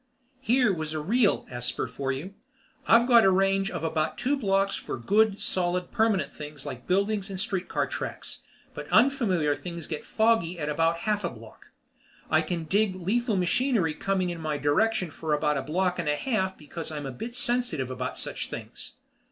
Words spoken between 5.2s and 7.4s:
solid, permanent things like buildings and